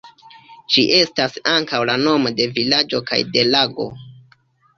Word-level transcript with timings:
Ĝi 0.75 0.83
estas 0.99 1.37
ankaŭ 1.51 1.81
la 1.89 1.97
nomo 2.07 2.33
de 2.41 2.49
vilaĝo 2.57 3.03
kaj 3.11 3.21
de 3.37 3.45
lago. 3.53 3.87